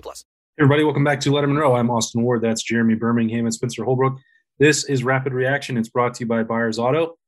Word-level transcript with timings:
plus. 0.00 0.24
Hey 0.56 0.62
everybody, 0.62 0.84
welcome 0.84 1.04
back 1.04 1.20
to 1.20 1.30
Lettermen 1.30 1.58
Row. 1.58 1.76
I'm 1.76 1.90
Austin 1.90 2.22
Ward. 2.22 2.42
That's 2.42 2.62
Jeremy 2.62 2.94
Birmingham 2.94 3.44
and 3.44 3.52
Spencer 3.52 3.84
Holbrook. 3.84 4.18
This 4.58 4.84
is 4.84 5.04
Rapid 5.04 5.32
Reaction. 5.34 5.76
It's 5.76 5.88
brought 5.88 6.14
to 6.14 6.20
you 6.20 6.26
by 6.26 6.42
Byers 6.42 6.78
Auto. 6.78 7.18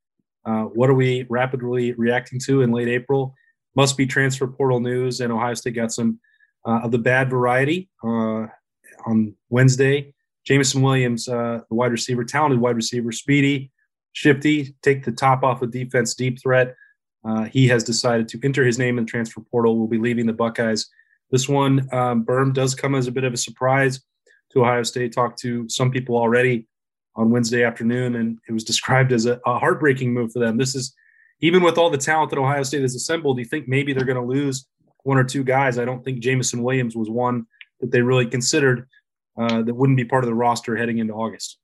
Uh, 0.44 0.62
what 0.62 0.88
are 0.88 0.94
we 0.94 1.26
rapidly 1.28 1.92
reacting 1.92 2.40
to 2.46 2.62
in 2.62 2.72
late 2.72 2.88
April? 2.88 3.34
Must 3.76 3.96
be 3.96 4.06
transfer 4.06 4.46
portal 4.46 4.80
news, 4.80 5.20
and 5.20 5.32
Ohio 5.32 5.54
State 5.54 5.74
got 5.74 5.92
some 5.92 6.20
uh, 6.66 6.80
of 6.84 6.90
the 6.90 6.98
bad 6.98 7.28
variety 7.28 7.88
uh, 8.02 8.46
on 9.06 9.34
Wednesday. 9.50 10.14
Jameson 10.46 10.80
Williams, 10.80 11.28
uh, 11.28 11.60
the 11.68 11.74
wide 11.74 11.92
receiver, 11.92 12.24
talented 12.24 12.60
wide 12.60 12.76
receiver, 12.76 13.12
speedy, 13.12 13.70
shifty, 14.14 14.74
take 14.82 15.04
the 15.04 15.12
top 15.12 15.42
off 15.42 15.60
of 15.60 15.70
defense, 15.70 16.14
deep 16.14 16.40
threat. 16.40 16.74
Uh, 17.28 17.44
he 17.44 17.68
has 17.68 17.84
decided 17.84 18.28
to 18.28 18.40
enter 18.42 18.64
his 18.64 18.78
name 18.78 18.96
in 18.96 19.04
the 19.04 19.10
transfer 19.10 19.42
portal. 19.50 19.78
Will 19.78 19.86
be 19.86 19.98
leaving 19.98 20.26
the 20.26 20.32
Buckeyes. 20.32 20.88
This 21.30 21.48
one, 21.48 21.88
um, 21.92 22.24
Berm 22.24 22.52
does 22.54 22.74
come 22.74 22.94
as 22.94 23.06
a 23.06 23.12
bit 23.12 23.24
of 23.24 23.32
a 23.32 23.36
surprise 23.36 24.00
to 24.52 24.62
Ohio 24.62 24.82
State. 24.82 25.12
Talked 25.12 25.38
to 25.40 25.68
some 25.68 25.90
people 25.90 26.16
already 26.16 26.66
on 27.16 27.30
Wednesday 27.30 27.64
afternoon, 27.64 28.16
and 28.16 28.38
it 28.48 28.52
was 28.52 28.64
described 28.64 29.12
as 29.12 29.26
a, 29.26 29.40
a 29.44 29.58
heartbreaking 29.58 30.12
move 30.12 30.32
for 30.32 30.38
them. 30.38 30.56
This 30.56 30.74
is 30.74 30.94
even 31.40 31.62
with 31.62 31.78
all 31.78 31.90
the 31.90 31.98
talent 31.98 32.30
that 32.30 32.38
Ohio 32.38 32.62
State 32.62 32.82
has 32.82 32.94
assembled. 32.94 33.36
Do 33.36 33.42
You 33.42 33.48
think 33.48 33.68
maybe 33.68 33.92
they're 33.92 34.04
going 34.04 34.16
to 34.16 34.22
lose 34.22 34.66
one 35.04 35.18
or 35.18 35.24
two 35.24 35.44
guys? 35.44 35.78
I 35.78 35.84
don't 35.84 36.04
think 36.04 36.20
Jameson 36.20 36.62
Williams 36.62 36.96
was 36.96 37.10
one 37.10 37.46
that 37.80 37.90
they 37.90 38.00
really 38.00 38.26
considered 38.26 38.88
uh, 39.38 39.62
that 39.62 39.74
wouldn't 39.74 39.96
be 39.96 40.04
part 40.04 40.24
of 40.24 40.28
the 40.28 40.34
roster 40.34 40.76
heading 40.76 40.98
into 40.98 41.14
August. 41.14 41.58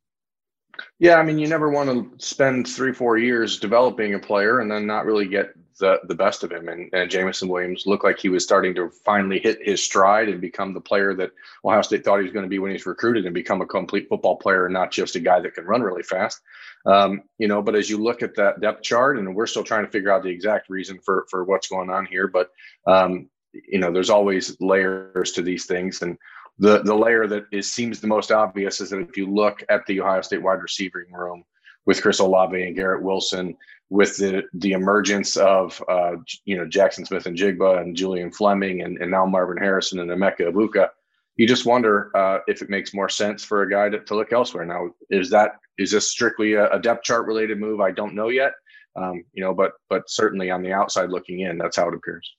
Yeah, 0.98 1.16
I 1.16 1.22
mean, 1.22 1.38
you 1.38 1.46
never 1.46 1.70
want 1.70 1.88
to 1.88 2.24
spend 2.24 2.68
three, 2.68 2.92
four 2.92 3.16
years 3.16 3.58
developing 3.58 4.14
a 4.14 4.18
player 4.18 4.60
and 4.60 4.70
then 4.70 4.86
not 4.86 5.06
really 5.06 5.26
get 5.26 5.54
the 5.78 5.98
the 6.04 6.14
best 6.14 6.44
of 6.44 6.52
him. 6.52 6.68
And, 6.68 6.88
and 6.92 7.10
Jameson 7.10 7.48
Williams 7.48 7.86
looked 7.86 8.04
like 8.04 8.18
he 8.18 8.28
was 8.28 8.44
starting 8.44 8.74
to 8.76 8.90
finally 9.04 9.38
hit 9.38 9.58
his 9.62 9.82
stride 9.82 10.28
and 10.28 10.40
become 10.40 10.72
the 10.72 10.80
player 10.80 11.14
that 11.14 11.32
Ohio 11.64 11.82
State 11.82 12.04
thought 12.04 12.18
he 12.18 12.24
was 12.24 12.32
going 12.32 12.44
to 12.44 12.50
be 12.50 12.58
when 12.58 12.70
he's 12.70 12.86
recruited 12.86 13.24
and 13.24 13.34
become 13.34 13.60
a 13.60 13.66
complete 13.66 14.08
football 14.08 14.36
player 14.36 14.66
and 14.66 14.74
not 14.74 14.90
just 14.90 15.16
a 15.16 15.20
guy 15.20 15.40
that 15.40 15.54
can 15.54 15.64
run 15.64 15.82
really 15.82 16.02
fast. 16.02 16.40
Um, 16.86 17.22
you 17.38 17.48
know, 17.48 17.62
but 17.62 17.74
as 17.74 17.88
you 17.88 17.98
look 17.98 18.22
at 18.22 18.36
that 18.36 18.60
depth 18.60 18.82
chart, 18.82 19.18
and 19.18 19.34
we're 19.34 19.46
still 19.46 19.64
trying 19.64 19.84
to 19.84 19.90
figure 19.90 20.12
out 20.12 20.22
the 20.22 20.28
exact 20.28 20.68
reason 20.68 20.98
for 21.04 21.26
for 21.30 21.44
what's 21.44 21.68
going 21.68 21.90
on 21.90 22.06
here, 22.06 22.28
but 22.28 22.50
um, 22.86 23.28
you 23.52 23.78
know, 23.78 23.92
there's 23.92 24.10
always 24.10 24.56
layers 24.60 25.32
to 25.32 25.42
these 25.42 25.66
things, 25.66 26.02
and 26.02 26.18
the 26.58 26.82
the 26.82 26.94
layer 26.94 27.26
that 27.26 27.44
is 27.50 27.72
seems 27.72 28.00
the 28.00 28.06
most 28.06 28.30
obvious 28.30 28.80
is 28.80 28.90
that 28.90 29.00
if 29.00 29.16
you 29.16 29.26
look 29.26 29.62
at 29.68 29.84
the 29.86 30.00
Ohio 30.00 30.20
State 30.20 30.42
wide 30.42 30.62
receiving 30.62 31.10
room 31.12 31.44
with 31.86 32.00
Chris 32.02 32.18
Olave 32.18 32.60
and 32.60 32.76
Garrett 32.76 33.02
Wilson, 33.02 33.56
with 33.90 34.16
the 34.16 34.42
the 34.54 34.72
emergence 34.72 35.36
of 35.36 35.82
uh, 35.88 36.16
you 36.44 36.56
know 36.56 36.66
Jaxon 36.66 37.06
Smith-Njigba 37.06 37.80
and 37.80 37.96
Julian 37.96 38.30
Fleming 38.32 38.82
and, 38.82 38.98
and 38.98 39.10
now 39.10 39.26
Marvin 39.26 39.56
Harrison 39.56 40.00
and 40.00 40.10
Emeka 40.10 40.40
Egbuka, 40.40 40.88
you 41.36 41.46
just 41.46 41.66
wonder 41.66 42.10
uh, 42.16 42.38
if 42.46 42.62
it 42.62 42.70
makes 42.70 42.94
more 42.94 43.08
sense 43.08 43.44
for 43.44 43.62
a 43.62 43.70
guy 43.70 43.88
to, 43.88 44.00
to, 44.00 44.14
look 44.14 44.32
elsewhere. 44.32 44.64
Now, 44.64 44.90
is 45.10 45.30
that 45.30 45.52
is 45.78 45.90
this 45.90 46.10
strictly 46.10 46.54
a, 46.54 46.70
a 46.70 46.80
depth 46.80 47.04
chart 47.04 47.26
related 47.26 47.58
move? 47.58 47.80
I 47.80 47.90
don't 47.90 48.14
know 48.14 48.28
yet. 48.28 48.52
Um, 48.96 49.24
you 49.32 49.42
know, 49.42 49.52
but 49.52 49.72
but 49.90 50.08
certainly 50.08 50.50
on 50.50 50.62
the 50.62 50.72
outside 50.72 51.10
looking 51.10 51.40
in, 51.40 51.58
that's 51.58 51.76
how 51.76 51.88
it 51.88 51.94
appears. 51.94 52.30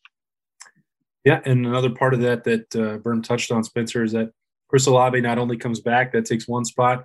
Yeah, 1.24 1.42
and 1.46 1.66
another 1.66 1.90
part 1.90 2.14
of 2.14 2.22
that 2.22 2.44
that 2.46 2.76
uh, 2.76 2.98
Berm 3.00 3.24
touched 3.24 3.52
on, 3.52 3.64
Spencer, 3.64 4.04
is 4.04 4.14
that 4.14 4.32
Chris 4.70 4.88
Olave 4.88 5.20
not 5.22 5.38
only 5.38 5.58
comes 5.58 5.80
back, 5.80 6.12
that 6.14 6.26
takes 6.26 6.48
one 6.48 6.66
spot, 6.66 7.04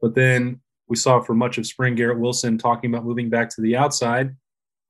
but 0.00 0.14
then 0.14 0.60
we 0.88 0.96
saw 0.96 1.20
for 1.20 1.34
much 1.34 1.58
of 1.58 1.66
spring 1.66 1.94
Garrett 1.94 2.18
Wilson 2.18 2.58
talking 2.58 2.92
about 2.92 3.04
moving 3.04 3.30
back 3.30 3.48
to 3.50 3.60
the 3.60 3.76
outside 3.76 4.34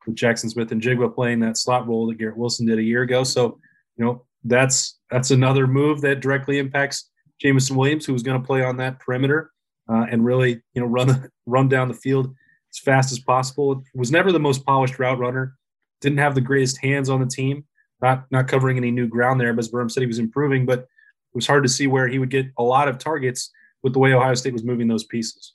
with 0.06 0.16
Jaxon 0.16 0.50
Smith-Njigba 0.50 1.14
playing 1.14 1.40
that 1.40 1.56
slot 1.56 1.86
role 1.86 2.06
that 2.06 2.18
Garrett 2.18 2.36
Wilson 2.36 2.66
did 2.66 2.78
a 2.78 2.82
year 2.82 3.02
ago. 3.02 3.24
So, 3.24 3.58
you 3.96 4.04
know, 4.04 4.24
that's 4.44 4.98
that's 5.10 5.30
another 5.30 5.66
move 5.66 6.00
that 6.00 6.20
directly 6.20 6.58
impacts 6.58 7.10
Jameson 7.40 7.76
Williams, 7.76 8.04
who 8.04 8.12
was 8.12 8.22
going 8.22 8.40
to 8.40 8.46
play 8.46 8.64
on 8.64 8.76
that 8.78 8.98
perimeter 8.98 9.52
uh, 9.88 10.06
and 10.10 10.24
really, 10.24 10.60
you 10.74 10.80
know, 10.80 10.86
run 10.86 11.28
run 11.46 11.68
down 11.68 11.88
the 11.88 11.94
field 11.94 12.34
as 12.72 12.78
fast 12.78 13.12
as 13.12 13.20
possible. 13.20 13.82
Was 13.94 14.10
never 14.10 14.32
the 14.32 14.40
most 14.40 14.64
polished 14.64 14.98
route 14.98 15.18
runner. 15.18 15.56
Didn't 16.00 16.18
have 16.18 16.34
the 16.34 16.40
greatest 16.40 16.78
hands 16.82 17.08
on 17.08 17.20
the 17.20 17.26
team 17.26 17.64
not 18.02 18.24
not 18.30 18.48
covering 18.48 18.76
any 18.76 18.90
new 18.90 19.06
ground 19.06 19.40
there. 19.40 19.54
But 19.54 19.60
as 19.60 19.70
Berm 19.70 19.90
said, 19.90 20.02
he 20.02 20.06
was 20.06 20.18
improving, 20.18 20.66
but 20.66 20.80
it 20.80 21.36
was 21.36 21.46
hard 21.46 21.62
to 21.62 21.68
see 21.68 21.86
where 21.86 22.08
he 22.08 22.18
would 22.18 22.28
get 22.28 22.46
a 22.58 22.62
lot 22.62 22.88
of 22.88 22.98
targets 22.98 23.50
with 23.82 23.94
the 23.94 23.98
way 24.00 24.12
Ohio 24.12 24.34
State 24.34 24.52
was 24.52 24.64
moving 24.64 24.88
those 24.88 25.04
pieces. 25.04 25.54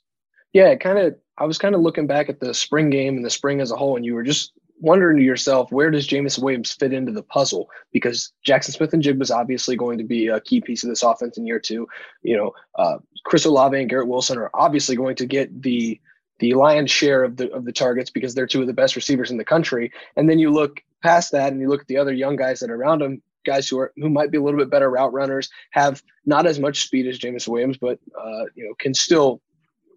Yeah, 0.58 0.74
kind 0.74 0.98
of. 0.98 1.16
I 1.38 1.44
was 1.44 1.56
kind 1.56 1.76
of 1.76 1.82
looking 1.82 2.08
back 2.08 2.28
at 2.28 2.40
the 2.40 2.52
spring 2.52 2.90
game 2.90 3.14
and 3.14 3.24
the 3.24 3.30
spring 3.30 3.60
as 3.60 3.70
a 3.70 3.76
whole, 3.76 3.94
and 3.94 4.04
you 4.04 4.12
were 4.12 4.24
just 4.24 4.52
wondering 4.80 5.16
to 5.16 5.22
yourself, 5.22 5.70
where 5.70 5.88
does 5.88 6.04
Jameson 6.04 6.42
Williams 6.42 6.72
fit 6.72 6.92
into 6.92 7.12
the 7.12 7.22
puzzle? 7.22 7.70
Because 7.92 8.32
Jaxon 8.44 8.72
Smith 8.72 8.92
and 8.92 9.00
Jig 9.00 9.20
was 9.20 9.30
obviously 9.30 9.76
going 9.76 9.98
to 9.98 10.04
be 10.04 10.26
a 10.26 10.40
key 10.40 10.60
piece 10.60 10.82
of 10.82 10.90
this 10.90 11.04
offense 11.04 11.38
in 11.38 11.46
year 11.46 11.60
two. 11.60 11.86
You 12.22 12.36
know, 12.36 12.52
uh, 12.74 12.98
Chris 13.24 13.44
Olave 13.44 13.78
and 13.78 13.88
Garrett 13.88 14.08
Wilson 14.08 14.36
are 14.36 14.50
obviously 14.52 14.96
going 14.96 15.14
to 15.16 15.26
get 15.26 15.62
the 15.62 16.00
the 16.40 16.54
lion's 16.54 16.90
share 16.90 17.22
of 17.22 17.36
the 17.36 17.52
of 17.52 17.64
the 17.64 17.72
targets 17.72 18.10
because 18.10 18.34
they're 18.34 18.48
two 18.48 18.60
of 18.60 18.66
the 18.66 18.72
best 18.72 18.96
receivers 18.96 19.30
in 19.30 19.36
the 19.36 19.44
country. 19.44 19.92
And 20.16 20.28
then 20.28 20.40
you 20.40 20.50
look 20.50 20.82
past 21.04 21.30
that 21.30 21.52
and 21.52 21.60
you 21.60 21.68
look 21.68 21.82
at 21.82 21.86
the 21.86 21.98
other 21.98 22.12
young 22.12 22.34
guys 22.34 22.58
that 22.58 22.70
are 22.70 22.74
around 22.74 23.00
them, 23.00 23.22
guys 23.46 23.68
who 23.68 23.78
are 23.78 23.92
who 23.96 24.10
might 24.10 24.32
be 24.32 24.38
a 24.38 24.42
little 24.42 24.58
bit 24.58 24.70
better 24.70 24.90
route 24.90 25.12
runners, 25.12 25.50
have 25.70 26.02
not 26.26 26.46
as 26.46 26.58
much 26.58 26.82
speed 26.82 27.06
as 27.06 27.16
Jameson 27.16 27.52
Williams, 27.52 27.76
but 27.76 28.00
uh, 28.20 28.46
you 28.56 28.64
know 28.64 28.74
can 28.80 28.92
still 28.92 29.40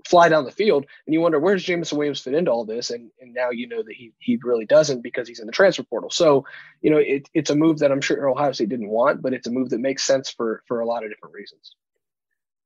fly 0.06 0.30
down 0.30 0.46
the 0.46 0.52
field. 0.52 0.86
And 1.06 1.14
you 1.14 1.22
wonder 1.22 1.40
where 1.40 1.56
does 1.56 1.64
Jameson 1.64 1.98
Williams 1.98 2.22
fit 2.22 2.34
into 2.34 2.52
all 2.52 2.66
this? 2.66 2.90
And 2.90 3.12
and 3.20 3.34
now 3.34 3.50
you 3.50 3.68
know 3.68 3.84
that 3.84 3.94
he 3.94 4.14
he 4.20 4.38
really 4.44 4.66
doesn't 4.66 5.02
because 5.02 5.28
he's 5.28 5.40
in 5.40 5.46
the 5.46 5.52
transfer 5.52 5.84
portal. 5.84 6.10
So 6.10 6.46
you 6.82 6.90
know 6.92 6.98
it, 6.98 7.30
it's 7.34 7.50
a 7.50 7.56
move 7.56 7.80
that 7.80 7.92
I'm 7.92 8.02
sure 8.02 8.30
Ohio 8.30 8.52
State 8.52 8.70
didn't 8.70 8.90
want, 8.90 9.22
but 9.22 9.34
it's 9.34 9.48
a 9.48 9.52
move 9.52 9.70
that 9.70 9.80
makes 9.80 10.04
sense 10.04 10.30
for 10.30 10.64
for 10.68 10.80
a 10.80 10.86
lot 10.86 11.04
of 11.04 11.10
different 11.10 11.36
reasons. 11.36 11.76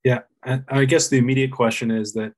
Yeah, 0.04 0.22
I 0.44 0.86
guess 0.86 1.08
the 1.08 1.18
immediate 1.18 1.52
question 1.52 1.90
is 1.90 2.14
that 2.14 2.34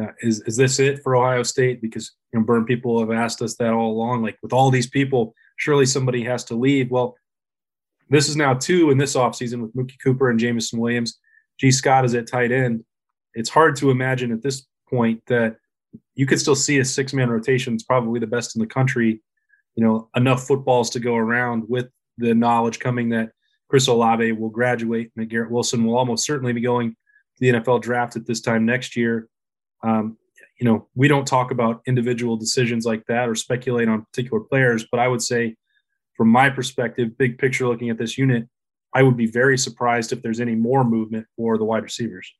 uh, 0.00 0.12
is 0.20 0.40
is 0.42 0.56
this 0.56 0.78
it 0.78 1.02
for 1.02 1.16
Ohio 1.16 1.42
State? 1.42 1.80
Because 1.80 2.12
you 2.32 2.40
know, 2.40 2.44
Berm 2.44 2.66
people 2.66 2.98
have 3.00 3.12
asked 3.12 3.40
us 3.42 3.56
that 3.56 3.72
all 3.72 3.92
along. 3.92 4.22
Like 4.22 4.38
with 4.42 4.52
all 4.52 4.70
these 4.70 4.88
people, 4.88 5.34
surely 5.56 5.86
somebody 5.86 6.24
has 6.24 6.44
to 6.44 6.54
leave. 6.54 6.90
Well, 6.90 7.16
this 8.10 8.28
is 8.28 8.36
now 8.36 8.54
two 8.54 8.90
in 8.90 8.98
this 8.98 9.16
offseason 9.16 9.62
with 9.62 9.74
Mookie 9.74 9.98
Cooper 10.02 10.30
and 10.30 10.38
Jameson 10.38 10.78
Williams. 10.78 11.18
Gee 11.58 11.70
Scott 11.70 12.04
is 12.04 12.14
at 12.14 12.26
tight 12.26 12.52
end. 12.52 12.84
It's 13.36 13.50
hard 13.50 13.76
to 13.76 13.90
imagine 13.90 14.32
at 14.32 14.42
this 14.42 14.66
point 14.88 15.22
that 15.26 15.56
you 16.14 16.26
could 16.26 16.40
still 16.40 16.56
see 16.56 16.78
a 16.78 16.84
six 16.84 17.12
man 17.12 17.30
rotation. 17.30 17.74
It's 17.74 17.84
probably 17.84 18.18
the 18.18 18.26
best 18.26 18.56
in 18.56 18.60
the 18.60 18.66
country. 18.66 19.22
You 19.76 19.84
know, 19.84 20.08
enough 20.16 20.46
footballs 20.46 20.90
to 20.90 21.00
go 21.00 21.14
around 21.14 21.68
with 21.68 21.88
the 22.16 22.34
knowledge 22.34 22.78
coming 22.78 23.10
that 23.10 23.30
Chris 23.68 23.88
Olave 23.88 24.32
will 24.32 24.48
graduate 24.48 25.10
and 25.14 25.22
that 25.22 25.28
Garrett 25.28 25.50
Wilson 25.50 25.84
will 25.84 25.98
almost 25.98 26.24
certainly 26.24 26.54
be 26.54 26.62
going 26.62 26.92
to 26.92 26.96
the 27.40 27.50
NFL 27.50 27.82
draft 27.82 28.16
at 28.16 28.26
this 28.26 28.40
time 28.40 28.64
next 28.64 28.96
year. 28.96 29.28
Um, 29.82 30.16
you 30.58 30.64
know, 30.64 30.88
we 30.94 31.08
don't 31.08 31.26
talk 31.26 31.50
about 31.50 31.82
individual 31.86 32.36
decisions 32.36 32.86
like 32.86 33.04
that 33.06 33.28
or 33.28 33.34
speculate 33.34 33.88
on 33.88 34.06
particular 34.06 34.40
players, 34.40 34.86
but 34.90 34.98
I 34.98 35.08
would 35.08 35.22
say, 35.22 35.56
from 36.14 36.28
my 36.28 36.48
perspective, 36.48 37.18
big 37.18 37.36
picture 37.36 37.68
looking 37.68 37.90
at 37.90 37.98
this 37.98 38.16
unit, 38.16 38.48
I 38.94 39.02
would 39.02 39.18
be 39.18 39.26
very 39.26 39.58
surprised 39.58 40.12
if 40.12 40.22
there's 40.22 40.40
any 40.40 40.54
more 40.54 40.82
movement 40.82 41.26
for 41.36 41.58
the 41.58 41.64
wide 41.64 41.82
receivers. 41.82 42.32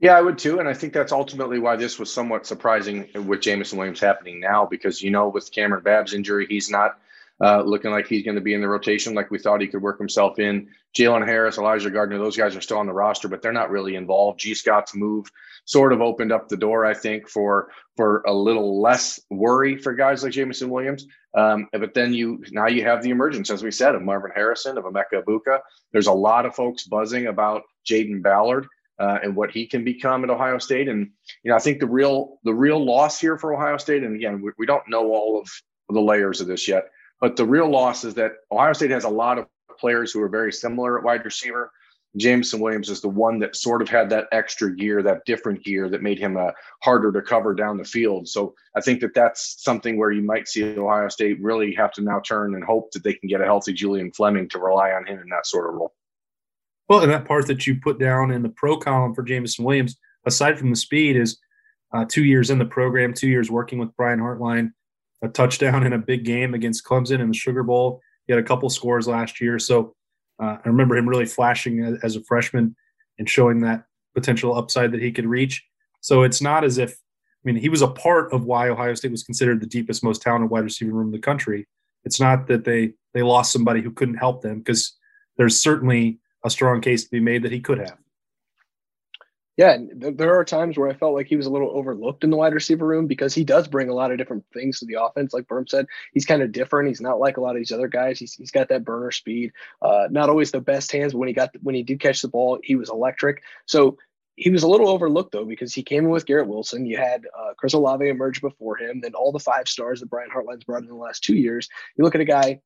Yeah, 0.00 0.16
I 0.16 0.20
would 0.20 0.38
too. 0.38 0.60
And 0.60 0.68
I 0.68 0.74
think 0.74 0.92
that's 0.92 1.12
ultimately 1.12 1.58
why 1.58 1.76
this 1.76 1.98
was 1.98 2.12
somewhat 2.12 2.46
surprising 2.46 3.08
with 3.26 3.40
Jameson 3.40 3.78
Williams 3.78 4.00
happening 4.00 4.38
now, 4.40 4.64
because, 4.64 5.02
you 5.02 5.10
know, 5.10 5.28
with 5.28 5.52
Kamryn 5.52 5.82
Babb's 5.82 6.14
injury, 6.14 6.46
he's 6.48 6.70
not 6.70 6.98
uh, 7.40 7.62
looking 7.62 7.90
like 7.90 8.06
he's 8.06 8.24
going 8.24 8.34
to 8.34 8.40
be 8.40 8.54
in 8.54 8.60
the 8.60 8.68
rotation 8.68 9.14
like 9.14 9.30
we 9.30 9.38
thought 9.38 9.60
he 9.60 9.68
could 9.68 9.82
work 9.82 9.98
himself 9.98 10.38
in. 10.38 10.68
Jalen 10.96 11.26
Harris, 11.26 11.58
Elijah 11.58 11.90
Gardner, 11.90 12.18
those 12.18 12.36
guys 12.36 12.56
are 12.56 12.60
still 12.60 12.78
on 12.78 12.86
the 12.86 12.92
roster, 12.92 13.28
but 13.28 13.42
they're 13.42 13.52
not 13.52 13.70
really 13.70 13.94
involved. 13.94 14.40
Gee 14.40 14.54
Scott's 14.54 14.94
move 14.94 15.30
sort 15.64 15.92
of 15.92 16.00
opened 16.00 16.32
up 16.32 16.48
the 16.48 16.56
door, 16.56 16.84
I 16.84 16.94
think, 16.94 17.28
for 17.28 17.68
for 17.96 18.22
a 18.26 18.32
little 18.32 18.80
less 18.80 19.20
worry 19.30 19.76
for 19.76 19.92
guys 19.94 20.22
like 20.22 20.32
Jameson 20.32 20.70
Williams. 20.70 21.06
Um, 21.36 21.68
but 21.72 21.94
then 21.94 22.14
you 22.14 22.42
now 22.50 22.66
you 22.66 22.82
have 22.84 23.02
the 23.02 23.10
emergence, 23.10 23.50
as 23.50 23.62
we 23.62 23.70
said, 23.70 23.94
of 23.94 24.02
Marvin 24.02 24.32
Harrison, 24.34 24.78
of 24.78 24.84
Emeka 24.84 25.22
Egbuka. 25.22 25.60
There's 25.92 26.06
a 26.06 26.12
lot 26.12 26.46
of 26.46 26.54
folks 26.54 26.84
buzzing 26.84 27.26
about 27.26 27.62
Jayden 27.88 28.22
Ballard. 28.22 28.66
Uh, 28.98 29.18
and 29.22 29.36
what 29.36 29.50
he 29.52 29.64
can 29.64 29.84
become 29.84 30.24
at 30.24 30.30
Ohio 30.30 30.58
State, 30.58 30.88
and 30.88 31.10
you 31.44 31.50
know, 31.50 31.56
I 31.56 31.60
think 31.60 31.78
the 31.78 31.86
real 31.86 32.40
the 32.42 32.54
real 32.54 32.84
loss 32.84 33.20
here 33.20 33.38
for 33.38 33.54
Ohio 33.54 33.76
State, 33.76 34.02
and 34.02 34.16
again, 34.16 34.42
we, 34.42 34.50
we 34.58 34.66
don't 34.66 34.88
know 34.88 35.12
all 35.12 35.40
of 35.40 35.48
the 35.88 36.00
layers 36.00 36.40
of 36.40 36.48
this 36.48 36.66
yet, 36.66 36.88
but 37.20 37.36
the 37.36 37.46
real 37.46 37.70
loss 37.70 38.04
is 38.04 38.14
that 38.14 38.32
Ohio 38.50 38.72
State 38.72 38.90
has 38.90 39.04
a 39.04 39.08
lot 39.08 39.38
of 39.38 39.46
players 39.78 40.12
who 40.12 40.20
are 40.20 40.28
very 40.28 40.52
similar 40.52 40.98
at 40.98 41.04
wide 41.04 41.24
receiver. 41.24 41.70
Jameson 42.16 42.60
Williams 42.60 42.88
is 42.88 43.00
the 43.00 43.08
one 43.08 43.38
that 43.38 43.54
sort 43.54 43.82
of 43.82 43.88
had 43.88 44.08
that 44.10 44.26
extra 44.32 44.74
gear, 44.74 45.02
that 45.02 45.24
different 45.26 45.62
gear 45.62 45.88
that 45.88 46.02
made 46.02 46.18
him 46.18 46.36
uh, 46.36 46.50
harder 46.82 47.12
to 47.12 47.22
cover 47.22 47.54
down 47.54 47.76
the 47.76 47.84
field. 47.84 48.26
So 48.26 48.54
I 48.74 48.80
think 48.80 49.00
that 49.00 49.14
that's 49.14 49.62
something 49.62 49.98
where 49.98 50.10
you 50.10 50.22
might 50.22 50.48
see 50.48 50.76
Ohio 50.76 51.08
State 51.08 51.40
really 51.40 51.74
have 51.74 51.92
to 51.92 52.02
now 52.02 52.20
turn 52.20 52.54
and 52.54 52.64
hope 52.64 52.90
that 52.92 53.04
they 53.04 53.12
can 53.12 53.28
get 53.28 53.40
a 53.40 53.44
healthy 53.44 53.72
Julian 53.72 54.10
Fleming 54.10 54.48
to 54.48 54.58
rely 54.58 54.92
on 54.92 55.06
him 55.06 55.20
in 55.20 55.28
that 55.28 55.46
sort 55.46 55.68
of 55.68 55.74
role. 55.74 55.94
Well, 56.88 57.00
and 57.00 57.10
that 57.12 57.26
part 57.26 57.46
that 57.48 57.66
you 57.66 57.80
put 57.80 57.98
down 57.98 58.30
in 58.30 58.42
the 58.42 58.48
pro 58.48 58.76
column 58.78 59.14
for 59.14 59.22
Jameson 59.22 59.64
Williams, 59.64 59.96
aside 60.24 60.58
from 60.58 60.70
the 60.70 60.76
speed, 60.76 61.16
is 61.16 61.38
uh, 61.92 62.04
two 62.08 62.24
years 62.24 62.50
in 62.50 62.58
the 62.58 62.64
program, 62.64 63.12
two 63.12 63.28
years 63.28 63.50
working 63.50 63.78
with 63.78 63.94
Brian 63.96 64.20
Hartline, 64.20 64.72
a 65.22 65.28
touchdown 65.28 65.84
in 65.86 65.92
a 65.92 65.98
big 65.98 66.24
game 66.24 66.54
against 66.54 66.84
Clemson 66.84 67.20
in 67.20 67.28
the 67.28 67.34
Sugar 67.34 67.62
Bowl. 67.62 68.00
He 68.26 68.32
had 68.32 68.42
a 68.42 68.46
couple 68.46 68.68
scores 68.70 69.08
last 69.08 69.40
year. 69.40 69.58
So 69.58 69.94
uh, 70.42 70.56
I 70.64 70.68
remember 70.68 70.96
him 70.96 71.08
really 71.08 71.26
flashing 71.26 71.82
as, 71.84 71.98
as, 72.02 72.16
a 72.16 72.22
freshman 72.24 72.76
and 73.18 73.28
showing 73.28 73.60
that 73.60 73.84
potential 74.14 74.56
upside 74.56 74.92
that 74.92 75.02
he 75.02 75.10
could 75.10 75.26
reach. 75.26 75.64
So 76.00 76.22
it's 76.22 76.40
not 76.40 76.62
as 76.62 76.78
if, 76.78 76.92
I 76.92 77.42
mean, 77.44 77.56
he 77.56 77.68
was 77.68 77.82
a 77.82 77.88
part 77.88 78.32
of 78.32 78.44
why 78.44 78.68
Ohio 78.68 78.94
State 78.94 79.10
was 79.10 79.24
considered 79.24 79.60
the 79.60 79.66
deepest, 79.66 80.04
most 80.04 80.22
talented 80.22 80.50
wide 80.50 80.64
receiver 80.64 80.92
room 80.92 81.08
in 81.08 81.12
the 81.12 81.18
country. 81.18 81.66
It's 82.04 82.20
not 82.20 82.46
that 82.46 82.64
they 82.64 82.92
they 83.14 83.22
lost 83.22 83.52
somebody 83.52 83.80
who 83.80 83.90
couldn't 83.90 84.16
help 84.16 84.42
them 84.42 84.58
because 84.58 84.96
there's 85.36 85.60
certainly 85.60 86.20
a 86.44 86.50
strong 86.50 86.80
case 86.80 87.04
to 87.04 87.10
be 87.10 87.20
made 87.20 87.42
that 87.42 87.52
he 87.52 87.60
could 87.60 87.78
have. 87.78 87.98
Yeah, 89.58 89.76
there 89.92 90.38
are 90.38 90.44
times 90.44 90.78
where 90.78 90.88
I 90.88 90.94
felt 90.94 91.14
like 91.14 91.26
he 91.26 91.34
was 91.34 91.46
a 91.46 91.50
little 91.50 91.76
overlooked 91.76 92.22
in 92.22 92.30
the 92.30 92.36
wide 92.36 92.54
receiver 92.54 92.86
room 92.86 93.08
because 93.08 93.34
he 93.34 93.42
does 93.42 93.66
bring 93.66 93.88
a 93.88 93.92
lot 93.92 94.12
of 94.12 94.16
different 94.16 94.44
things 94.54 94.78
to 94.78 94.86
the 94.86 95.02
offense. 95.02 95.34
Like 95.34 95.48
Berm 95.48 95.68
said, 95.68 95.86
he's 96.12 96.26
kind 96.26 96.42
of 96.42 96.52
different. 96.52 96.86
He's 96.86 97.00
not 97.00 97.18
like 97.18 97.38
a 97.38 97.40
lot 97.40 97.56
of 97.56 97.56
these 97.56 97.72
other 97.72 97.88
guys. 97.88 98.20
He's, 98.20 98.34
he's 98.34 98.52
got 98.52 98.68
that 98.68 98.84
burner 98.84 99.10
speed. 99.10 99.50
Uh, 99.82 100.06
not 100.12 100.28
always 100.28 100.52
the 100.52 100.60
best 100.60 100.92
hands, 100.92 101.12
but 101.12 101.18
when 101.18 101.26
he 101.26 101.34
got 101.34 101.50
when 101.60 101.74
he 101.74 101.82
did 101.82 101.98
catch 101.98 102.22
the 102.22 102.28
ball, 102.28 102.60
he 102.62 102.76
was 102.76 102.88
electric. 102.88 103.42
So 103.66 103.98
he 104.36 104.50
was 104.50 104.62
a 104.62 104.68
little 104.68 104.88
overlooked 104.88 105.32
though 105.32 105.44
because 105.44 105.74
he 105.74 105.82
came 105.82 106.04
in 106.04 106.10
with 106.10 106.26
Garrett 106.26 106.46
Wilson. 106.46 106.86
You 106.86 106.96
had 106.96 107.26
uh, 107.36 107.54
Chris 107.56 107.74
Olave 107.74 108.08
emerge 108.08 108.40
before 108.40 108.76
him, 108.76 109.00
then 109.00 109.14
all 109.14 109.32
the 109.32 109.40
five 109.40 109.66
stars 109.66 109.98
that 109.98 110.08
Brian 110.08 110.30
Hartline's 110.30 110.62
brought 110.62 110.84
in 110.84 110.88
the 110.88 110.94
last 110.94 111.24
two 111.24 111.34
years. 111.34 111.68
You 111.96 112.04
look 112.04 112.14
at 112.14 112.20
a 112.20 112.24
guy 112.24 112.60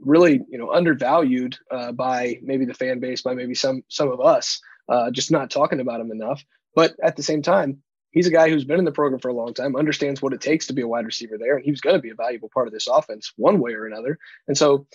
really, 0.00 0.40
you 0.48 0.58
know, 0.58 0.72
undervalued 0.72 1.56
uh, 1.70 1.92
by 1.92 2.38
maybe 2.42 2.64
the 2.64 2.74
fan 2.74 3.00
base, 3.00 3.22
by 3.22 3.34
maybe 3.34 3.54
some 3.54 3.82
some 3.88 4.10
of 4.10 4.20
us 4.20 4.60
uh, 4.88 5.10
just 5.10 5.30
not 5.30 5.50
talking 5.50 5.80
about 5.80 6.00
him 6.00 6.10
enough. 6.10 6.44
But 6.74 6.94
at 7.02 7.16
the 7.16 7.22
same 7.22 7.42
time, 7.42 7.82
he's 8.10 8.26
a 8.26 8.32
guy 8.32 8.48
who's 8.48 8.64
been 8.64 8.78
in 8.78 8.84
the 8.84 8.92
program 8.92 9.20
for 9.20 9.28
a 9.28 9.34
long 9.34 9.54
time, 9.54 9.76
understands 9.76 10.22
what 10.22 10.32
it 10.32 10.40
takes 10.40 10.66
to 10.66 10.72
be 10.72 10.82
a 10.82 10.88
wide 10.88 11.06
receiver 11.06 11.38
there, 11.38 11.56
and 11.56 11.64
he 11.64 11.70
was 11.70 11.80
going 11.80 11.96
to 11.96 12.02
be 12.02 12.10
a 12.10 12.14
valuable 12.14 12.50
part 12.52 12.66
of 12.66 12.72
this 12.72 12.88
offense 12.88 13.32
one 13.36 13.60
way 13.60 13.72
or 13.72 13.86
another. 13.86 14.18
And 14.48 14.56
so 14.56 14.86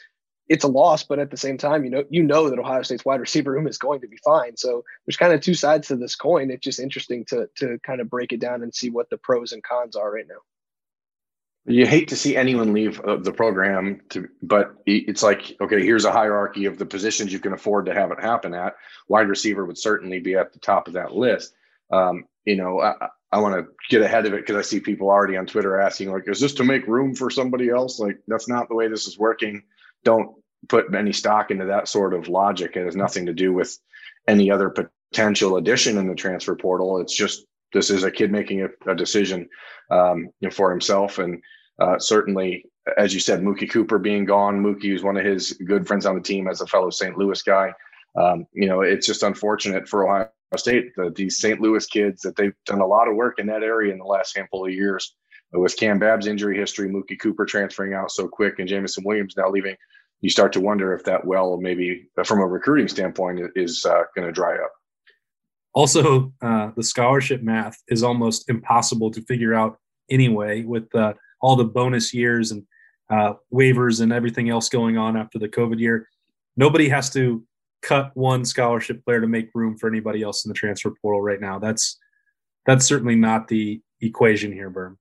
it's 0.47 0.63
a 0.63 0.69
loss, 0.69 1.03
but 1.03 1.19
at 1.19 1.31
the 1.31 1.37
same 1.37 1.57
time, 1.57 1.83
you 1.83 1.89
know, 1.89 2.03
you 2.09 2.21
know 2.21 2.49
that 2.49 2.59
Ohio 2.59 2.83
State's 2.83 3.05
wide 3.05 3.19
receiver 3.19 3.51
room 3.51 3.67
is 3.67 3.77
going 3.77 4.01
to 4.01 4.07
be 4.07 4.17
fine. 4.23 4.55
So 4.55 4.83
there's 5.05 5.17
kind 5.17 5.33
of 5.33 5.41
two 5.41 5.55
sides 5.55 5.87
to 5.87 5.95
this 5.95 6.15
coin. 6.15 6.51
It's 6.51 6.63
just 6.63 6.79
interesting 6.79 7.25
to 7.29 7.49
to 7.57 7.79
kind 7.85 7.99
of 8.01 8.09
break 8.09 8.31
it 8.31 8.39
down 8.39 8.61
and 8.61 8.73
see 8.73 8.89
what 8.89 9.09
the 9.09 9.17
pros 9.17 9.53
and 9.53 9.63
cons 9.63 9.95
are 9.95 10.11
right 10.11 10.27
now. 10.27 10.35
You 11.67 11.87
hate 11.87 12.09
to 12.09 12.15
see 12.15 12.35
anyone 12.35 12.73
leave 12.73 12.99
uh, 13.01 13.17
the 13.17 13.31
program, 13.31 14.01
to, 14.09 14.27
but 14.43 14.75
it's 14.85 15.23
like, 15.23 15.55
okay, 15.59 15.83
here's 15.83 16.05
a 16.05 16.11
hierarchy 16.11 16.65
of 16.65 16.77
the 16.77 16.85
positions 16.85 17.33
you 17.33 17.39
can 17.39 17.53
afford 17.53 17.87
to 17.87 17.93
have 17.93 18.11
it 18.11 18.21
happen 18.21 18.53
at. 18.53 18.75
Wide 19.07 19.27
receiver 19.27 19.65
would 19.65 19.77
certainly 19.77 20.19
be 20.19 20.35
at 20.35 20.53
the 20.53 20.59
top 20.59 20.87
of 20.87 20.93
that 20.93 21.15
list. 21.15 21.53
Um, 21.91 22.25
you 22.45 22.55
know, 22.55 22.79
I, 22.81 23.07
I 23.31 23.39
want 23.39 23.55
to 23.55 23.71
get 23.89 24.03
ahead 24.03 24.27
of 24.27 24.33
it 24.33 24.41
because 24.41 24.55
I 24.55 24.61
see 24.61 24.79
people 24.79 25.09
already 25.09 25.37
on 25.37 25.47
Twitter 25.47 25.81
asking, 25.81 26.11
like, 26.11 26.27
is 26.27 26.39
this 26.39 26.53
to 26.55 26.63
make 26.63 26.85
room 26.85 27.15
for 27.15 27.31
somebody 27.31 27.69
else? 27.69 27.99
Like, 27.99 28.19
that's 28.27 28.47
not 28.47 28.69
the 28.69 28.75
way 28.75 28.87
this 28.87 29.07
is 29.07 29.17
working. 29.17 29.63
Don't 30.03 30.35
put 30.69 30.93
any 30.93 31.13
stock 31.13 31.49
into 31.49 31.65
that 31.65 31.87
sort 31.87 32.13
of 32.13 32.27
logic. 32.27 32.75
It 32.75 32.85
has 32.85 32.95
nothing 32.95 33.25
to 33.25 33.33
do 33.33 33.51
with 33.51 33.77
any 34.27 34.51
other 34.51 34.69
potential 35.11 35.57
addition 35.57 35.97
in 35.97 36.07
the 36.07 36.15
transfer 36.15 36.55
portal. 36.55 36.99
It's 36.99 37.15
just 37.15 37.45
this 37.75 37.89
is 37.89 38.05
a 38.05 38.09
kid 38.09 38.31
making 38.31 38.61
a, 38.61 38.91
a 38.91 38.95
decision 38.95 39.47
um, 39.91 40.29
you 40.39 40.47
know, 40.47 40.49
for 40.49 40.71
himself. 40.71 41.19
And 41.19 41.41
uh, 41.79 41.99
certainly, 41.99 42.65
as 42.97 43.13
you 43.13 43.19
said, 43.19 43.41
Mookie 43.41 43.69
Cooper 43.69 43.99
being 43.99 44.23
gone, 44.23 44.63
Mookie 44.63 44.93
was 44.93 45.03
one 45.03 45.17
of 45.17 45.25
his 45.25 45.51
good 45.67 45.85
friends 45.85 46.05
on 46.05 46.15
the 46.15 46.21
team 46.21 46.47
as 46.47 46.61
a 46.61 46.67
fellow 46.67 46.89
St. 46.89 47.17
Louis 47.17 47.41
guy. 47.41 47.73
Um, 48.17 48.47
you 48.53 48.67
know, 48.67 48.79
it's 48.81 49.05
just 49.05 49.23
unfortunate 49.23 49.89
for 49.89 50.07
Ohio 50.07 50.29
State 50.55 50.95
that 50.95 51.15
these 51.15 51.39
St. 51.39 51.59
Louis 51.59 51.85
kids 51.85 52.21
that 52.21 52.37
they've 52.37 52.55
done 52.65 52.79
a 52.79 52.87
lot 52.87 53.09
of 53.09 53.15
work 53.15 53.39
in 53.39 53.47
that 53.47 53.61
area 53.61 53.91
in 53.91 53.99
the 53.99 54.05
last 54.05 54.37
handful 54.37 54.65
of 54.65 54.71
years. 54.71 55.13
With 55.51 55.75
Cam 55.75 55.99
Babb's 55.99 56.27
injury 56.27 56.57
history, 56.57 56.89
Mookie 56.89 57.19
Cooper 57.19 57.45
transferring 57.45 57.93
out 57.93 58.11
so 58.11 58.27
quick, 58.27 58.59
and 58.59 58.67
Jameson 58.69 59.03
Williams 59.05 59.35
now 59.37 59.49
leaving, 59.49 59.75
you 60.21 60.29
start 60.29 60.53
to 60.53 60.61
wonder 60.61 60.93
if 60.93 61.03
that 61.03 61.25
well, 61.25 61.57
maybe 61.57 62.07
from 62.23 62.39
a 62.39 62.47
recruiting 62.47 62.87
standpoint, 62.87 63.41
is 63.55 63.85
uh, 63.85 64.03
going 64.15 64.27
to 64.27 64.31
dry 64.31 64.55
up. 64.55 64.71
Also, 65.75 66.33
uh, 66.41 66.71
the 66.75 66.83
scholarship 66.83 67.43
math 67.43 67.77
is 67.89 68.01
almost 68.01 68.49
impossible 68.49 69.11
to 69.11 69.21
figure 69.23 69.53
out 69.53 69.77
anyway, 70.09 70.63
with 70.63 70.93
uh, 70.95 71.13
all 71.41 71.55
the 71.55 71.65
bonus 71.65 72.13
years 72.13 72.51
and 72.51 72.63
uh, 73.09 73.33
waivers 73.53 74.01
and 74.01 74.11
everything 74.11 74.49
else 74.49 74.69
going 74.69 74.97
on 74.97 75.17
after 75.17 75.37
the 75.37 75.49
COVID 75.49 75.79
year. 75.79 76.07
Nobody 76.57 76.89
has 76.89 77.09
to 77.11 77.43
cut 77.81 78.11
one 78.15 78.45
scholarship 78.45 79.03
player 79.05 79.21
to 79.21 79.27
make 79.27 79.49
room 79.53 79.77
for 79.77 79.87
anybody 79.87 80.23
else 80.23 80.45
in 80.45 80.49
the 80.49 80.55
transfer 80.55 80.91
portal 81.01 81.21
right 81.21 81.41
now. 81.41 81.59
That's 81.59 81.97
that's 82.65 82.85
certainly 82.85 83.15
not 83.15 83.47
the 83.47 83.81
equation 84.01 84.51
here, 84.51 84.71
Berm. 84.71 84.97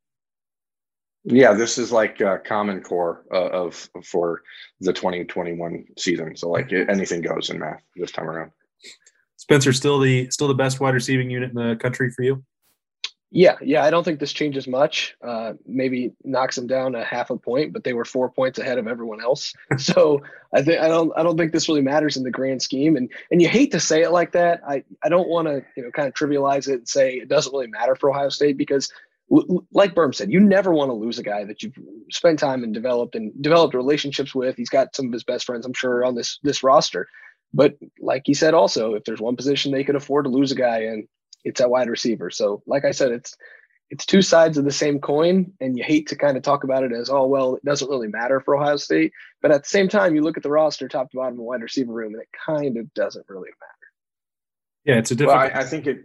Yeah, 1.25 1.55
this 1.55 1.79
is 1.79 1.91
like 1.91 2.20
a 2.20 2.38
Common 2.44 2.82
Core 2.82 3.25
uh, 3.32 3.49
of 3.49 3.88
for 4.05 4.43
the 4.81 4.93
2021 4.93 5.87
season. 5.97 6.37
So 6.37 6.50
like 6.50 6.70
anything 6.73 7.23
goes 7.23 7.49
in 7.49 7.59
math 7.59 7.81
this 7.97 8.12
time 8.12 8.29
around. 8.29 8.50
Spencer, 9.44 9.75
still 9.75 9.99
the 10.00 10.31
still 10.31 10.49
the 10.49 10.55
best 10.55 10.81
wide 10.81 10.94
receiving 10.94 11.29
unit 11.29 11.50
in 11.50 11.55
the 11.55 11.76
country 11.76 12.11
for 12.11 12.23
you. 12.23 12.43
Yeah, 13.31 13.56
yeah, 13.61 13.85
I 13.85 13.91
don't 13.91 14.02
think 14.02 14.19
this 14.19 14.32
changes 14.32 14.67
much. 14.67 15.14
Uh, 15.23 15.52
maybe 15.67 16.14
knocks 16.25 16.56
them 16.56 16.67
down 16.67 16.94
a 16.94 17.05
half 17.05 17.29
a 17.29 17.37
point, 17.37 17.75
but 17.75 17.85
they 17.85 17.93
were 17.93 18.06
four 18.06 18.31
points 18.31 18.58
ahead 18.58 18.79
of 18.79 18.87
everyone 18.87 19.20
else. 19.20 19.52
so 19.76 20.23
I 20.55 20.62
think 20.62 20.81
I 20.81 20.88
don't 20.88 21.12
I 21.14 21.23
don't 21.23 21.37
think 21.37 21.52
this 21.52 21.69
really 21.69 21.82
matters 21.82 22.17
in 22.17 22.23
the 22.23 22.31
grand 22.31 22.62
scheme. 22.62 22.96
And 22.96 23.12
and 23.31 23.43
you 23.43 23.49
hate 23.50 23.70
to 23.73 23.81
say 23.81 24.00
it 24.00 24.12
like 24.12 24.32
that. 24.32 24.62
I 24.67 24.82
I 25.02 25.11
don't 25.11 25.29
want 25.29 25.46
to 25.49 25.62
you 25.76 25.82
know 25.82 25.91
kind 25.91 26.08
of 26.08 26.14
trivialize 26.14 26.67
it 26.67 26.75
and 26.76 26.88
say 26.88 27.17
it 27.17 27.29
doesn't 27.29 27.52
really 27.52 27.67
matter 27.67 27.94
for 27.94 28.08
Ohio 28.08 28.31
State 28.31 28.56
because 28.56 28.91
like 29.73 29.94
Berm 29.94 30.14
said, 30.14 30.32
you 30.32 30.41
never 30.41 30.73
want 30.73 30.88
to 30.88 30.94
lose 30.94 31.19
a 31.19 31.23
guy 31.23 31.44
that 31.44 31.62
you've 31.62 31.79
spent 32.11 32.38
time 32.38 32.64
and 32.64 32.73
developed 32.73 33.14
and 33.14 33.31
developed 33.43 33.75
relationships 33.75 34.35
with. 34.35 34.56
He's 34.56 34.70
got 34.70 34.96
some 34.96 35.06
of 35.06 35.12
his 35.12 35.25
best 35.25 35.44
friends, 35.44 35.67
I'm 35.67 35.75
sure, 35.75 36.02
on 36.02 36.14
this 36.14 36.38
this 36.43 36.62
roster. 36.62 37.08
But 37.55 37.77
like 38.01 38.23
he 38.27 38.35
said, 38.35 38.53
also, 38.53 38.95
if 38.95 39.05
there's 39.05 39.21
one 39.21 39.37
position 39.37 39.71
they 39.71 39.85
could 39.85 39.95
afford 39.95 40.25
to 40.25 40.31
lose 40.31 40.51
a 40.51 40.56
guy 40.56 40.81
in, 40.81 41.06
it's 41.44 41.61
at 41.61 41.70
wide 41.70 41.89
receiver. 41.89 42.31
So, 42.31 42.63
like 42.67 42.84
I 42.84 42.91
said, 42.91 43.13
it's 43.13 43.37
it's 43.91 44.05
two 44.05 44.23
sides 44.23 44.58
of 44.58 44.65
the 44.65 44.73
same 44.73 44.99
coin, 44.99 45.53
and 45.61 45.79
you 45.79 45.84
hate 45.84 46.08
to 46.08 46.17
kind 46.17 46.37
of 46.37 46.43
talk 46.43 46.65
about 46.65 46.82
it 46.82 46.93
as, 46.93 47.11
oh 47.11 47.27
well, 47.27 47.55
it 47.55 47.65
doesn't 47.65 47.89
really 47.89 48.08
matter 48.08 48.41
for 48.41 48.56
Ohio 48.56 48.77
State. 48.77 49.13
But 49.41 49.53
at 49.53 49.63
the 49.63 49.69
same 49.69 49.89
time, 49.89 50.17
you 50.17 50.23
look 50.23 50.37
at 50.37 50.43
the 50.43 50.51
roster, 50.51 50.89
top 50.89 51.11
to 51.13 51.19
bottom, 51.19 51.37
wide 51.37 51.63
receiver 51.63 51.93
room, 51.93 52.15
and 52.15 52.23
it 52.23 52.29
kind 52.44 52.77
of 52.77 52.93
doesn't 52.94 53.27
really 53.29 53.51
matter. 53.51 53.73
Yeah, 54.84 54.99
it's 54.99 55.13
a 55.13 55.15
different. 55.15 55.39
Well, 55.39 55.51
I, 55.55 55.61
I 55.61 55.65
think 55.65 55.87
it. 55.87 55.99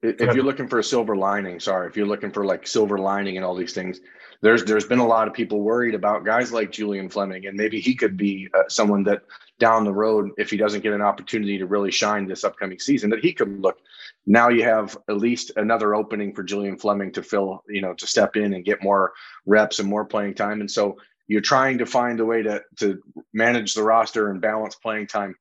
If 0.00 0.34
you're 0.34 0.44
looking 0.44 0.68
for 0.68 0.78
a 0.78 0.84
silver 0.84 1.16
lining, 1.16 1.58
sorry, 1.58 1.88
if 1.88 1.96
you're 1.96 2.06
looking 2.06 2.30
for 2.30 2.44
like 2.44 2.66
silver 2.66 2.98
lining 2.98 3.36
and 3.36 3.44
all 3.44 3.56
these 3.56 3.72
things, 3.72 4.00
there's 4.40 4.64
there's 4.64 4.86
been 4.86 5.00
a 5.00 5.06
lot 5.06 5.26
of 5.26 5.34
people 5.34 5.60
worried 5.60 5.94
about 5.96 6.24
guys 6.24 6.52
like 6.52 6.70
Julian 6.70 7.08
Fleming, 7.08 7.46
and 7.46 7.56
maybe 7.56 7.80
he 7.80 7.94
could 7.96 8.16
be 8.16 8.48
uh, 8.54 8.62
someone 8.68 9.02
that 9.04 9.22
down 9.58 9.84
the 9.84 9.92
road, 9.92 10.30
if 10.38 10.50
he 10.50 10.56
doesn't 10.56 10.82
get 10.82 10.92
an 10.92 11.02
opportunity 11.02 11.58
to 11.58 11.66
really 11.66 11.90
shine 11.90 12.28
this 12.28 12.44
upcoming 12.44 12.78
season, 12.78 13.10
that 13.10 13.24
he 13.24 13.32
could 13.32 13.60
look. 13.60 13.78
Now 14.24 14.50
you 14.50 14.62
have 14.62 14.96
at 15.08 15.18
least 15.18 15.50
another 15.56 15.96
opening 15.96 16.32
for 16.32 16.44
Julian 16.44 16.78
Fleming 16.78 17.10
to 17.12 17.22
fill, 17.22 17.64
you 17.68 17.80
know, 17.80 17.94
to 17.94 18.06
step 18.06 18.36
in 18.36 18.54
and 18.54 18.64
get 18.64 18.82
more 18.82 19.12
reps 19.46 19.80
and 19.80 19.88
more 19.88 20.04
playing 20.04 20.34
time. 20.34 20.60
And 20.60 20.70
so 20.70 20.98
you're 21.26 21.40
trying 21.40 21.78
to 21.78 21.86
find 21.86 22.20
a 22.20 22.24
way 22.24 22.42
to 22.42 22.62
to 22.76 23.02
manage 23.32 23.74
the 23.74 23.82
roster 23.82 24.30
and 24.30 24.40
balance 24.40 24.76
playing 24.76 25.08
time. 25.08 25.34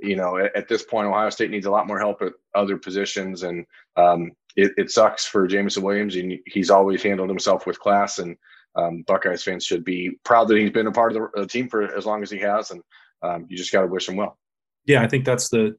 You 0.00 0.16
know, 0.16 0.38
at, 0.38 0.54
at 0.56 0.68
this 0.68 0.82
point, 0.82 1.08
Ohio 1.08 1.30
State 1.30 1.50
needs 1.50 1.66
a 1.66 1.70
lot 1.70 1.86
more 1.86 1.98
help 1.98 2.22
at 2.22 2.32
other 2.54 2.76
positions, 2.76 3.42
and 3.42 3.66
um, 3.96 4.32
it, 4.56 4.72
it, 4.76 4.90
sucks 4.90 5.26
for 5.26 5.46
Jameson 5.46 5.82
Williams. 5.82 6.16
And 6.16 6.38
he's 6.46 6.70
always 6.70 7.02
handled 7.02 7.28
himself 7.28 7.66
with 7.66 7.78
class, 7.78 8.18
and 8.18 8.36
um, 8.74 9.04
Buckeyes 9.06 9.42
fans 9.42 9.64
should 9.64 9.84
be 9.84 10.18
proud 10.24 10.48
that 10.48 10.56
he's 10.56 10.70
been 10.70 10.86
a 10.86 10.92
part 10.92 11.14
of 11.14 11.22
the, 11.22 11.40
the 11.42 11.46
team 11.46 11.68
for 11.68 11.82
as 11.96 12.06
long 12.06 12.22
as 12.22 12.30
he 12.30 12.38
has. 12.38 12.70
And 12.70 12.82
um, 13.22 13.46
you 13.48 13.56
just 13.56 13.72
got 13.72 13.82
to 13.82 13.86
wish 13.86 14.08
him 14.08 14.16
well. 14.16 14.38
Yeah, 14.86 15.02
I 15.02 15.08
think 15.08 15.24
that's 15.24 15.48
the 15.48 15.76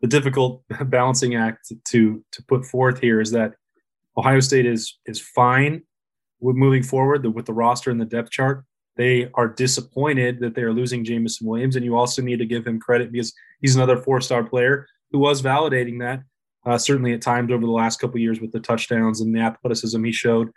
the 0.00 0.08
difficult 0.08 0.62
balancing 0.86 1.34
act 1.34 1.72
to 1.88 2.24
to 2.32 2.42
put 2.44 2.64
forth 2.64 3.00
here 3.00 3.20
is 3.20 3.30
that 3.32 3.54
Ohio 4.16 4.40
State 4.40 4.66
is 4.66 4.98
is 5.06 5.20
fine 5.20 5.82
with 6.40 6.56
moving 6.56 6.82
forward 6.82 7.26
with 7.34 7.46
the 7.46 7.52
roster 7.52 7.90
and 7.90 8.00
the 8.00 8.06
depth 8.06 8.30
chart. 8.30 8.64
They 8.96 9.30
are 9.34 9.48
disappointed 9.48 10.40
that 10.40 10.54
they 10.54 10.62
are 10.62 10.72
losing 10.72 11.04
Jameson 11.04 11.46
Williams, 11.46 11.76
and 11.76 11.84
you 11.84 11.96
also 11.96 12.22
need 12.22 12.38
to 12.38 12.46
give 12.46 12.66
him 12.66 12.80
credit 12.80 13.12
because 13.12 13.32
he's 13.60 13.76
another 13.76 13.96
four 13.96 14.20
star 14.20 14.44
player 14.44 14.86
who 15.10 15.18
was 15.18 15.42
validating 15.42 16.00
that. 16.00 16.22
Uh, 16.66 16.76
certainly 16.76 17.14
at 17.14 17.22
times 17.22 17.50
over 17.50 17.64
the 17.64 17.72
last 17.72 17.98
couple 18.00 18.18
years 18.18 18.38
with 18.38 18.52
the 18.52 18.60
touchdowns 18.60 19.22
and 19.22 19.34
the 19.34 19.40
athleticism 19.40 20.04
he 20.04 20.12
showed, 20.12 20.50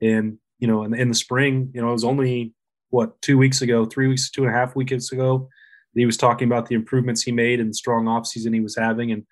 and 0.00 0.38
you 0.58 0.68
know, 0.68 0.84
in, 0.84 0.94
in 0.94 1.08
the 1.08 1.14
spring, 1.14 1.70
you 1.74 1.80
know, 1.80 1.88
it 1.88 1.92
was 1.92 2.04
only 2.04 2.54
what 2.90 3.20
two 3.22 3.38
weeks 3.38 3.62
ago, 3.62 3.84
three 3.84 4.08
weeks, 4.08 4.30
two 4.30 4.44
and 4.44 4.54
a 4.54 4.56
half 4.56 4.76
weeks 4.76 5.12
ago 5.12 5.48
He 5.94 6.06
was 6.06 6.16
talking 6.16 6.46
about 6.46 6.66
the 6.66 6.74
improvements 6.74 7.22
he 7.22 7.32
made 7.32 7.60
and 7.60 7.70
the 7.70 7.74
strong 7.74 8.04
offseason 8.04 8.54
he 8.54 8.60
was 8.60 8.76
having 8.76 9.10
and, 9.10 9.24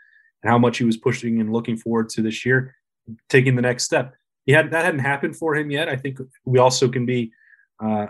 and 0.43 0.51
how 0.51 0.59
much 0.59 0.79
he 0.79 0.85
was 0.85 0.97
pushing 0.97 1.41
and 1.41 1.53
looking 1.53 1.77
forward 1.77 2.09
to 2.11 2.23
this 2.23 2.45
year, 2.47 2.75
taking 3.29 3.57
the 3.57 3.63
next 3.63 3.85
step. 3.85 4.15
He 4.47 4.53
had 4.53 4.71
that 4.71 4.85
hadn't 4.85 5.01
happened 5.01 5.37
for 5.37 5.55
him 5.55 5.71
yet. 5.71 5.89
I 5.89 5.97
think 5.97 6.19
we 6.45 6.59
also 6.59 6.89
can 6.89 7.05
be 7.05 7.33
uh, 7.83 8.07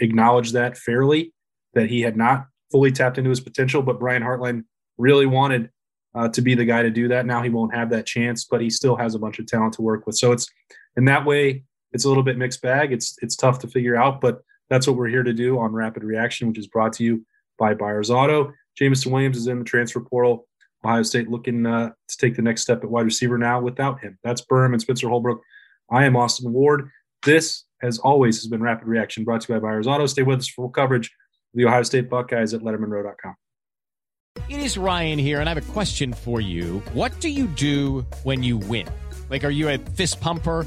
acknowledge 0.00 0.52
that 0.52 0.76
fairly 0.76 1.32
that 1.74 1.88
he 1.88 2.00
had 2.00 2.16
not 2.16 2.46
fully 2.70 2.92
tapped 2.92 3.18
into 3.18 3.30
his 3.30 3.40
potential, 3.40 3.82
but 3.82 3.98
Brian 3.98 4.22
Hartline 4.22 4.64
really 4.98 5.26
wanted 5.26 5.70
uh, 6.14 6.28
to 6.28 6.42
be 6.42 6.54
the 6.54 6.64
guy 6.64 6.82
to 6.82 6.90
do 6.90 7.08
that. 7.08 7.26
Now 7.26 7.42
he 7.42 7.48
won't 7.48 7.74
have 7.74 7.90
that 7.90 8.06
chance, 8.06 8.44
but 8.44 8.60
he 8.60 8.70
still 8.70 8.96
has 8.96 9.14
a 9.14 9.18
bunch 9.18 9.38
of 9.38 9.46
talent 9.46 9.74
to 9.74 9.82
work 9.82 10.06
with. 10.06 10.16
So 10.16 10.32
it's 10.32 10.48
in 10.96 11.04
that 11.06 11.24
way, 11.24 11.64
it's 11.92 12.04
a 12.04 12.08
little 12.08 12.22
bit 12.22 12.38
mixed 12.38 12.62
bag. 12.62 12.92
It's 12.92 13.16
it's 13.22 13.36
tough 13.36 13.58
to 13.60 13.68
figure 13.68 13.96
out, 13.96 14.20
but 14.20 14.42
that's 14.68 14.86
what 14.86 14.96
we're 14.96 15.08
here 15.08 15.22
to 15.22 15.32
do 15.32 15.58
on 15.58 15.72
Rapid 15.72 16.04
Reaction, 16.04 16.48
which 16.48 16.58
is 16.58 16.66
brought 16.66 16.92
to 16.94 17.04
you 17.04 17.24
by 17.58 17.74
Byers 17.74 18.10
Auto. 18.10 18.52
Jameson 18.76 19.12
Williams 19.12 19.36
is 19.36 19.46
in 19.46 19.58
the 19.58 19.64
transfer 19.64 20.00
portal. 20.00 20.46
Ohio 20.84 21.02
State 21.02 21.28
looking 21.28 21.64
uh, 21.66 21.90
to 22.08 22.16
take 22.16 22.34
the 22.34 22.42
next 22.42 22.62
step 22.62 22.82
at 22.82 22.90
wide 22.90 23.04
receiver 23.04 23.38
now 23.38 23.60
without 23.60 24.00
him. 24.00 24.18
That's 24.24 24.44
Berm 24.44 24.72
and 24.72 24.80
Spencer 24.80 25.08
Holbrook. 25.08 25.40
I 25.90 26.04
am 26.04 26.16
Austin 26.16 26.52
Ward. 26.52 26.88
This, 27.24 27.64
as 27.82 27.98
always, 27.98 28.36
has 28.38 28.48
been 28.48 28.62
Rapid 28.62 28.86
Reaction 28.86 29.24
brought 29.24 29.42
to 29.42 29.52
you 29.52 29.60
by 29.60 29.68
Byers 29.68 29.86
Auto. 29.86 30.06
Stay 30.06 30.22
with 30.22 30.40
us 30.40 30.48
for 30.48 30.62
full 30.62 30.68
coverage 30.70 31.06
of 31.06 31.58
the 31.58 31.64
Ohio 31.66 31.82
State 31.82 32.08
Buckeyes 32.08 32.54
at 32.54 32.60
LettermenRow.com. 32.60 33.34
It 34.48 34.60
is 34.60 34.78
Ryan 34.78 35.18
here, 35.18 35.40
and 35.40 35.48
I 35.48 35.54
have 35.54 35.68
a 35.68 35.72
question 35.72 36.12
for 36.12 36.40
you. 36.40 36.82
What 36.94 37.18
do 37.20 37.28
you 37.28 37.46
do 37.46 38.06
when 38.22 38.42
you 38.42 38.56
win? 38.56 38.88
Like, 39.28 39.44
are 39.44 39.50
you 39.50 39.68
a 39.68 39.78
fist 39.78 40.20
pumper? 40.20 40.66